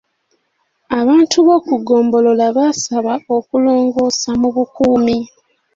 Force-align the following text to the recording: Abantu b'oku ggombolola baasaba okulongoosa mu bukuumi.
Abantu 0.99 1.37
b'oku 1.45 1.73
ggombolola 1.81 2.45
baasaba 2.57 3.13
okulongoosa 3.37 4.29
mu 4.41 4.49
bukuumi. 4.55 5.17